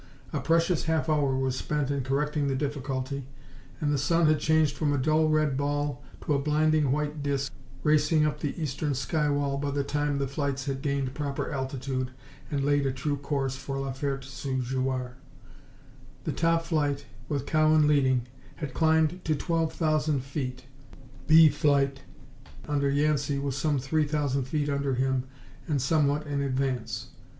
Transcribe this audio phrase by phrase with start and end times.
[0.33, 3.27] A precious half hour was spent in correcting the difficulty
[3.79, 7.53] and the sun had changed from a dull red ball to a blinding white disk
[7.83, 12.09] racing up the eastern sky wall by the time the flights had gained proper altitude
[12.49, 15.17] and laid a true course for La Ferte sous Jouarre.
[16.23, 18.25] The top flight, with Cowan leading,
[18.55, 20.65] had climbed to twelve thousand feet.
[21.27, 22.01] B Flight,
[22.67, 25.25] under Yancey, was some three thousand feet under him
[25.67, 27.09] and somewhat in advance.